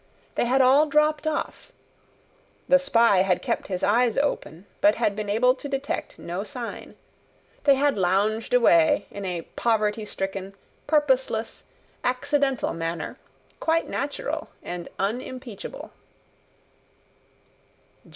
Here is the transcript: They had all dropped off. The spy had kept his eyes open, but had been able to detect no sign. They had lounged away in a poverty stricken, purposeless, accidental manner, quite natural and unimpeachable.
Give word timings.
They 0.33 0.45
had 0.45 0.61
all 0.61 0.87
dropped 0.87 1.27
off. 1.27 1.71
The 2.67 2.79
spy 2.79 3.19
had 3.19 3.43
kept 3.43 3.67
his 3.67 3.83
eyes 3.83 4.17
open, 4.17 4.65
but 4.81 4.95
had 4.95 5.15
been 5.15 5.29
able 5.29 5.53
to 5.53 5.69
detect 5.69 6.17
no 6.17 6.43
sign. 6.43 6.95
They 7.65 7.75
had 7.75 7.99
lounged 7.99 8.51
away 8.51 9.05
in 9.11 9.25
a 9.25 9.43
poverty 9.55 10.05
stricken, 10.05 10.55
purposeless, 10.87 11.65
accidental 12.03 12.73
manner, 12.73 13.19
quite 13.59 13.87
natural 13.87 14.49
and 14.63 14.89
unimpeachable. 14.97 15.91